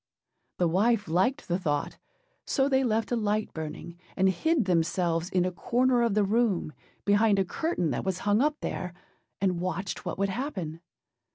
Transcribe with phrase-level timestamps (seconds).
[0.01, 1.99] â The wife liked the thought;
[2.43, 6.73] so they left a light burning, and hid themselves in a corner of the room,
[7.05, 8.93] behind a curtain that was hung up there,
[9.39, 10.81] and watched what would happen.